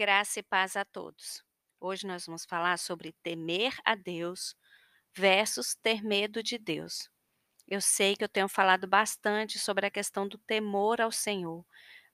Graça 0.00 0.40
e 0.40 0.42
paz 0.42 0.76
a 0.76 0.84
todos. 0.86 1.44
Hoje 1.78 2.06
nós 2.06 2.24
vamos 2.24 2.46
falar 2.46 2.78
sobre 2.78 3.12
temer 3.22 3.76
a 3.84 3.94
Deus 3.94 4.56
versus 5.14 5.74
ter 5.74 6.02
medo 6.02 6.42
de 6.42 6.56
Deus. 6.56 7.10
Eu 7.68 7.82
sei 7.82 8.16
que 8.16 8.24
eu 8.24 8.28
tenho 8.30 8.48
falado 8.48 8.86
bastante 8.86 9.58
sobre 9.58 9.84
a 9.84 9.90
questão 9.90 10.26
do 10.26 10.38
temor 10.38 11.02
ao 11.02 11.12
Senhor, 11.12 11.66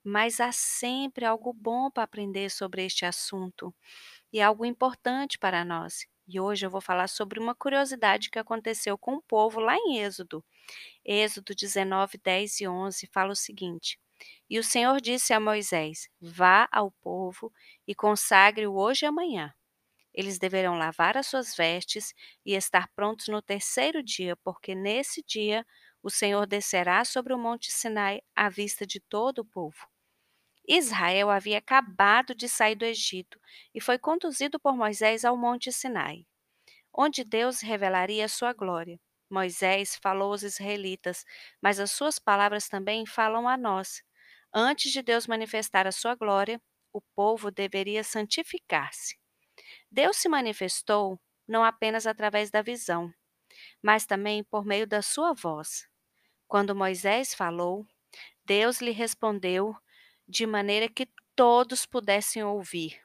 mas 0.03 0.41
há 0.41 0.51
sempre 0.51 1.23
algo 1.23 1.53
bom 1.53 1.89
para 1.89 2.03
aprender 2.03 2.49
sobre 2.49 2.83
este 2.83 3.05
assunto 3.05 3.73
e 4.33 4.41
algo 4.41 4.65
importante 4.65 5.39
para 5.39 5.63
nós. 5.63 6.05
E 6.27 6.41
hoje 6.41 6.65
eu 6.65 6.69
vou 6.69 6.81
falar 6.81 7.07
sobre 7.07 7.39
uma 7.39 7.55
curiosidade 7.55 8.29
que 8.29 8.37
aconteceu 8.37 8.97
com 8.97 9.15
o 9.15 9.21
povo 9.21 9.61
lá 9.61 9.77
em 9.77 9.99
Êxodo. 9.99 10.43
Êxodo 11.05 11.55
19, 11.55 12.17
10 12.17 12.59
e 12.59 12.67
11 12.67 13.07
fala 13.07 13.31
o 13.31 13.35
seguinte: 13.35 13.97
E 14.49 14.57
o 14.59 14.63
Senhor 14.63 14.99
disse 15.01 15.33
a 15.33 15.39
Moisés: 15.39 16.09
Vá 16.19 16.67
ao 16.71 16.91
povo 16.91 17.51
e 17.87 17.93
consagre-o 17.93 18.75
hoje 18.75 19.05
e 19.05 19.07
amanhã. 19.07 19.53
Eles 20.13 20.39
deverão 20.39 20.77
lavar 20.77 21.15
as 21.15 21.27
suas 21.27 21.55
vestes 21.55 22.13
e 22.45 22.55
estar 22.55 22.89
prontos 22.95 23.27
no 23.27 23.41
terceiro 23.41 24.01
dia, 24.01 24.35
porque 24.37 24.73
nesse 24.73 25.23
dia 25.23 25.65
o 26.01 26.09
Senhor 26.09 26.47
descerá 26.47 27.05
sobre 27.05 27.33
o 27.33 27.37
monte 27.37 27.71
Sinai 27.71 28.21
à 28.35 28.49
vista 28.49 28.85
de 28.85 28.99
todo 28.99 29.39
o 29.39 29.45
povo. 29.45 29.87
Israel 30.67 31.29
havia 31.29 31.59
acabado 31.59 32.35
de 32.35 32.49
sair 32.49 32.75
do 32.75 32.83
Egito 32.83 33.39
e 33.73 33.79
foi 33.79 33.97
conduzido 33.97 34.59
por 34.59 34.75
Moisés 34.75 35.23
ao 35.23 35.37
monte 35.37 35.71
Sinai, 35.71 36.25
onde 36.93 37.23
Deus 37.23 37.61
revelaria 37.61 38.27
sua 38.27 38.53
glória. 38.53 38.99
Moisés 39.29 39.97
falou 40.01 40.31
aos 40.31 40.43
israelitas, 40.43 41.25
mas 41.61 41.79
as 41.79 41.91
suas 41.91 42.19
palavras 42.19 42.67
também 42.69 43.05
falam 43.05 43.47
a 43.47 43.57
nós. 43.57 44.03
Antes 44.53 44.91
de 44.91 45.01
Deus 45.01 45.27
manifestar 45.27 45.85
a 45.85 45.91
sua 45.91 46.15
glória, 46.15 46.61
o 46.93 47.01
povo 47.15 47.51
deveria 47.51 48.03
santificar-se. 48.03 49.17
Deus 49.91 50.17
se 50.17 50.29
manifestou 50.29 51.19
não 51.47 51.63
apenas 51.63 52.05
através 52.05 52.51
da 52.51 52.61
visão, 52.61 53.13
mas 53.81 54.05
também 54.05 54.43
por 54.43 54.65
meio 54.65 54.87
da 54.87 55.01
sua 55.01 55.33
voz. 55.33 55.87
Quando 56.47 56.75
Moisés 56.75 57.33
falou, 57.33 57.85
Deus 58.45 58.81
lhe 58.81 58.91
respondeu 58.91 59.75
de 60.27 60.45
maneira 60.45 60.89
que 60.89 61.07
todos 61.35 61.85
pudessem 61.85 62.43
ouvir. 62.43 63.01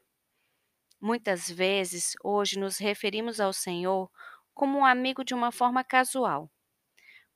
Muitas 1.01 1.51
vezes, 1.51 2.15
hoje, 2.23 2.59
nos 2.59 2.79
referimos 2.79 3.41
ao 3.41 3.53
Senhor 3.53 4.11
como 4.55 4.79
um 4.79 4.85
amigo 4.85 5.25
de 5.25 5.35
uma 5.35 5.51
forma 5.53 5.83
casual, 5.83 6.51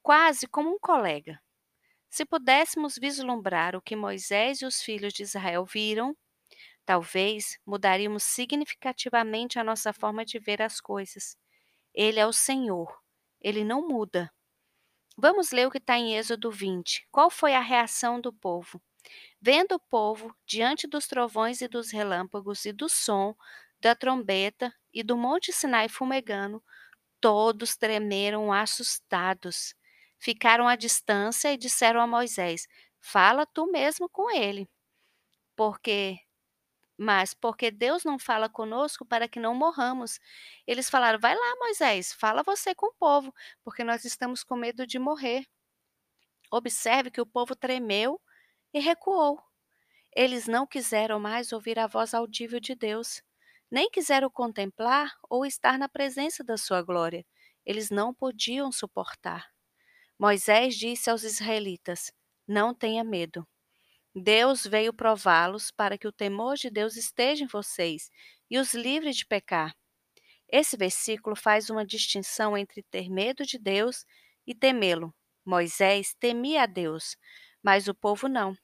quase 0.02 0.46
como 0.46 0.70
um 0.70 0.78
colega. 0.78 1.40
Se 2.08 2.24
pudéssemos 2.24 2.96
vislumbrar 2.96 3.74
o 3.76 3.82
que 3.82 3.96
Moisés 3.96 4.62
e 4.62 4.66
os 4.66 4.80
filhos 4.80 5.12
de 5.12 5.22
Israel 5.22 5.64
viram, 5.64 6.16
talvez 6.84 7.58
mudaríamos 7.66 8.22
significativamente 8.22 9.58
a 9.58 9.64
nossa 9.64 9.92
forma 9.92 10.24
de 10.24 10.38
ver 10.38 10.62
as 10.62 10.80
coisas. 10.80 11.36
Ele 11.92 12.20
é 12.20 12.26
o 12.26 12.32
Senhor, 12.32 12.96
ele 13.40 13.64
não 13.64 13.86
muda. 13.86 14.32
Vamos 15.18 15.50
ler 15.50 15.66
o 15.66 15.70
que 15.70 15.78
está 15.78 15.98
em 15.98 16.16
Êxodo 16.16 16.50
20. 16.50 17.06
Qual 17.10 17.30
foi 17.30 17.54
a 17.54 17.60
reação 17.60 18.20
do 18.20 18.32
povo? 18.32 18.80
Vendo 19.40 19.72
o 19.72 19.80
povo 19.80 20.34
diante 20.46 20.86
dos 20.86 21.06
trovões 21.06 21.60
e 21.60 21.68
dos 21.68 21.90
relâmpagos 21.90 22.64
e 22.64 22.72
do 22.72 22.88
som 22.88 23.34
da 23.80 23.94
trombeta 23.94 24.74
e 24.92 25.02
do 25.02 25.16
monte 25.16 25.52
Sinai 25.52 25.88
fumegando, 25.88 26.62
todos 27.26 27.76
tremeram 27.76 28.52
assustados. 28.52 29.74
Ficaram 30.16 30.68
à 30.68 30.76
distância 30.76 31.52
e 31.52 31.56
disseram 31.56 32.00
a 32.00 32.06
Moisés: 32.06 32.68
Fala 33.00 33.44
tu 33.44 33.66
mesmo 33.66 34.08
com 34.08 34.30
ele. 34.30 34.68
Porque 35.56 36.20
mas 36.96 37.34
porque 37.34 37.68
Deus 37.72 38.04
não 38.04 38.16
fala 38.16 38.48
conosco 38.48 39.04
para 39.04 39.28
que 39.28 39.40
não 39.40 39.56
morramos. 39.56 40.20
Eles 40.68 40.88
falaram: 40.88 41.18
Vai 41.18 41.34
lá, 41.34 41.56
Moisés, 41.58 42.12
fala 42.12 42.44
você 42.44 42.76
com 42.76 42.86
o 42.86 42.94
povo, 42.94 43.34
porque 43.64 43.82
nós 43.82 44.04
estamos 44.04 44.44
com 44.44 44.54
medo 44.54 44.86
de 44.86 44.96
morrer. 44.96 45.44
Observe 46.48 47.10
que 47.10 47.20
o 47.20 47.26
povo 47.26 47.56
tremeu 47.56 48.20
e 48.72 48.78
recuou. 48.78 49.42
Eles 50.14 50.46
não 50.46 50.64
quiseram 50.64 51.18
mais 51.18 51.52
ouvir 51.52 51.76
a 51.80 51.88
voz 51.88 52.14
audível 52.14 52.60
de 52.60 52.76
Deus, 52.76 53.20
nem 53.70 53.90
quiseram 53.90 54.30
contemplar 54.30 55.12
ou 55.28 55.44
estar 55.44 55.78
na 55.78 55.88
presença 55.88 56.44
da 56.44 56.56
sua 56.56 56.82
glória. 56.82 57.24
Eles 57.64 57.90
não 57.90 58.14
podiam 58.14 58.70
suportar. 58.70 59.44
Moisés 60.18 60.76
disse 60.76 61.10
aos 61.10 61.22
israelitas: 61.24 62.12
Não 62.46 62.74
tenha 62.74 63.04
medo. 63.04 63.46
Deus 64.14 64.64
veio 64.64 64.94
prová-los 64.94 65.70
para 65.70 65.98
que 65.98 66.08
o 66.08 66.12
temor 66.12 66.56
de 66.56 66.70
Deus 66.70 66.96
esteja 66.96 67.44
em 67.44 67.48
vocês 67.48 68.10
e 68.50 68.58
os 68.58 68.72
livre 68.72 69.12
de 69.12 69.26
pecar. 69.26 69.74
Esse 70.48 70.76
versículo 70.76 71.36
faz 71.36 71.68
uma 71.68 71.84
distinção 71.84 72.56
entre 72.56 72.82
ter 72.84 73.10
medo 73.10 73.44
de 73.44 73.58
Deus 73.58 74.04
e 74.46 74.54
temê-lo. 74.54 75.14
Moisés 75.44 76.14
temia 76.18 76.62
a 76.62 76.66
Deus, 76.66 77.16
mas 77.62 77.88
o 77.88 77.94
povo 77.94 78.28
não. 78.28 78.56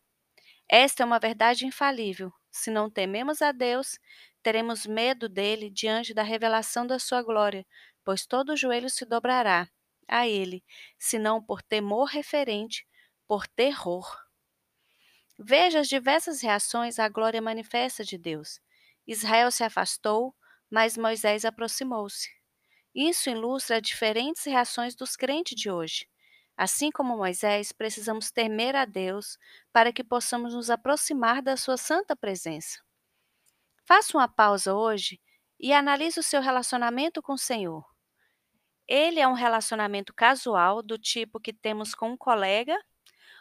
Esta 0.69 1.03
é 1.03 1.07
uma 1.07 1.19
verdade 1.19 1.67
infalível. 1.67 2.33
Se 2.53 2.71
não 2.71 2.91
tememos 2.91 3.41
a 3.41 3.51
Deus, 3.51 3.99
teremos 4.43 4.87
medo 4.87 5.29
dele 5.29 5.71
diante 5.71 6.13
da 6.13 6.23
revelação 6.23 6.87
da 6.87 6.99
sua 6.99 7.23
glória, 7.23 7.67
pois 8.05 8.27
todo 8.27 8.57
joelho 8.57 8.91
se 8.91 9.07
dobrará 9.07 9.69
a 10.07 10.29
ele, 10.29 10.63
se 10.99 11.19
não 11.19 11.43
por 11.43 11.63
temor 11.63 12.05
referente, 12.05 12.87
por 13.27 13.49
terror. 13.49 14.07
Veja 15.39 15.81
as 15.81 15.89
diversas 15.89 16.43
reações 16.43 16.99
à 16.99 17.09
glória 17.09 17.41
manifesta 17.41 18.05
de 18.05 18.19
Deus. 18.19 18.61
Israel 19.07 19.51
se 19.51 19.65
afastou, 19.65 20.35
mas 20.71 20.97
Moisés 20.97 21.45
aproximou-se. 21.45 22.29
Isso 22.95 23.31
ilustra 23.31 23.81
diferentes 23.81 24.45
reações 24.45 24.95
dos 24.95 25.17
crentes 25.17 25.59
de 25.59 25.71
hoje. 25.71 26.07
Assim 26.57 26.91
como 26.91 27.17
Moisés, 27.17 27.73
precisamos 27.73 28.31
temer 28.31 28.77
a 28.77 28.85
Deus 28.85 29.39
para 29.73 29.93
que 29.93 30.05
possamos 30.05 30.55
nos 30.55 30.71
aproximar 30.71 31.43
da 31.43 31.57
Sua 31.57 31.77
santa 31.77 32.15
presença. 32.15 32.81
Faça 33.85 34.17
uma 34.17 34.29
pausa 34.29 34.75
hoje 34.75 35.21
e 35.59 35.73
analise 35.73 36.19
o 36.21 36.23
seu 36.23 36.41
relacionamento 36.41 37.23
com 37.23 37.35
o 37.35 37.39
Senhor. 37.39 37.85
Ele 38.87 39.21
é 39.21 39.27
um 39.27 39.33
relacionamento 39.33 40.13
casual, 40.13 40.83
do 40.83 40.99
tipo 40.99 41.41
que 41.41 41.53
temos 41.53 41.95
com 41.95 42.11
um 42.11 42.17
colega, 42.17 42.77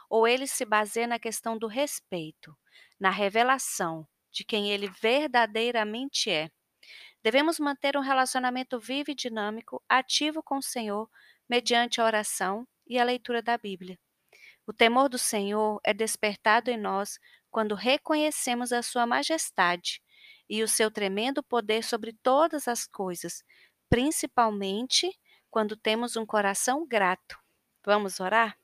ou 0.09 0.27
ele 0.27 0.47
se 0.47 0.65
baseia 0.65 1.07
na 1.07 1.19
questão 1.19 1.57
do 1.57 1.67
respeito, 1.67 2.55
na 2.99 3.09
revelação 3.09 4.07
de 4.31 4.43
quem 4.43 4.71
ele 4.71 4.87
verdadeiramente 4.87 6.29
é. 6.29 6.49
Devemos 7.23 7.59
manter 7.59 7.97
um 7.97 8.01
relacionamento 8.01 8.79
vivo 8.79 9.11
e 9.11 9.15
dinâmico, 9.15 9.83
ativo 9.87 10.41
com 10.41 10.57
o 10.57 10.61
Senhor, 10.61 11.09
mediante 11.47 11.99
a 11.99 12.05
oração 12.05 12.67
e 12.87 12.99
a 12.99 13.03
leitura 13.03 13.41
da 13.41 13.57
Bíblia. 13.57 13.97
O 14.65 14.73
temor 14.73 15.09
do 15.09 15.17
Senhor 15.17 15.79
é 15.83 15.93
despertado 15.93 16.69
em 16.69 16.77
nós 16.77 17.19
quando 17.49 17.75
reconhecemos 17.75 18.71
a 18.71 18.81
Sua 18.81 19.05
majestade 19.05 20.01
e 20.49 20.63
o 20.63 20.67
seu 20.67 20.91
tremendo 20.91 21.41
poder 21.43 21.83
sobre 21.83 22.13
todas 22.21 22.67
as 22.67 22.85
coisas, 22.85 23.43
principalmente 23.89 25.11
quando 25.49 25.75
temos 25.75 26.15
um 26.15 26.25
coração 26.25 26.87
grato. 26.87 27.37
Vamos 27.83 28.19
orar? 28.19 28.57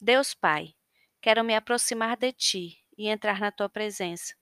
Deus 0.00 0.34
Pai, 0.34 0.74
quero 1.20 1.44
me 1.44 1.54
aproximar 1.54 2.16
de 2.16 2.32
Ti 2.32 2.78
e 2.98 3.08
entrar 3.08 3.40
na 3.40 3.52
Tua 3.52 3.68
presença. 3.68 4.34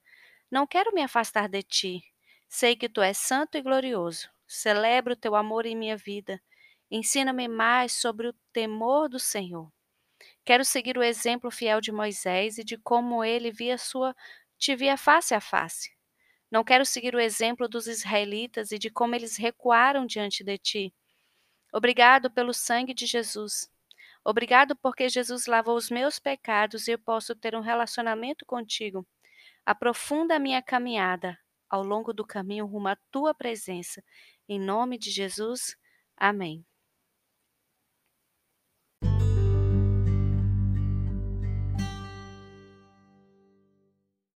Não 0.51 0.67
quero 0.67 0.93
me 0.93 1.03
afastar 1.03 1.49
de 1.49 1.63
Ti. 1.63 2.03
Sei 2.49 2.75
que 2.75 2.89
Tu 2.89 3.03
és 3.03 3.19
santo 3.19 3.57
e 3.57 3.63
glorioso. 3.63 4.29
Celebro 4.47 5.13
o 5.13 5.17
Teu 5.17 5.37
amor 5.37 5.67
em 5.67 5.77
minha 5.77 5.97
vida 5.97 6.43
Ensina-me 6.91 7.47
mais 7.47 7.93
sobre 7.93 8.29
o 8.29 8.35
temor 8.53 9.09
do 9.09 9.19
Senhor. 9.19 9.71
Quero 10.45 10.65
seguir 10.65 10.99
o 10.99 11.03
exemplo 11.03 11.51
fiel 11.51 11.81
de 11.81 11.93
Moisés 11.93 12.59
e 12.59 12.65
de 12.65 12.77
como 12.77 13.23
ele 13.23 13.51
via 13.51 13.79
sua 13.79 14.15
te 14.59 14.75
via 14.75 14.97
face 14.97 15.35
a 15.35 15.41
face. 15.41 15.91
Não 16.51 16.65
quero 16.65 16.85
seguir 16.85 17.15
o 17.15 17.21
exemplo 17.21 17.69
dos 17.69 17.87
israelitas 17.87 18.73
e 18.73 18.79
de 18.79 18.91
como 18.91 19.15
eles 19.15 19.37
recuaram 19.37 20.05
diante 20.05 20.43
de 20.43 20.59
ti. 20.59 20.95
Obrigado 21.73 22.31
pelo 22.31 22.53
sangue 22.53 22.93
de 22.93 23.07
Jesus. 23.07 23.71
Obrigado 24.25 24.77
porque 24.77 25.09
Jesus 25.09 25.47
lavou 25.47 25.77
os 25.77 25.89
meus 25.91 26.19
pecados 26.19 26.89
e 26.89 26.93
eu 26.93 26.99
posso 26.99 27.35
ter 27.35 27.55
um 27.55 27.61
relacionamento 27.61 28.45
contigo. 28.45 29.07
Aprofunda 29.65 30.37
a 30.37 30.39
minha 30.39 30.61
caminhada 30.61 31.39
ao 31.69 31.85
longo 31.85 32.13
do 32.13 32.27
caminho 32.27 32.67
rumo 32.67 32.89
à 32.89 32.97
tua 33.11 33.33
presença. 33.33 34.03
Em 34.49 34.59
nome 34.59 34.99
de 34.99 35.11
Jesus. 35.11 35.77
Amém. 36.17 36.70